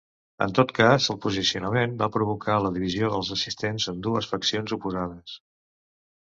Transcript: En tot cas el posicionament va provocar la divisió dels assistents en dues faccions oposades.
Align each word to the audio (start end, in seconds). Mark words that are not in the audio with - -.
En 0.43 0.53
tot 0.59 0.71
cas 0.77 1.09
el 1.13 1.19
posicionament 1.25 1.93
va 1.99 2.07
provocar 2.15 2.55
la 2.67 2.71
divisió 2.79 3.11
dels 3.17 3.29
assistents 3.37 3.87
en 3.93 4.01
dues 4.09 4.31
faccions 4.33 4.75
oposades. 4.79 5.37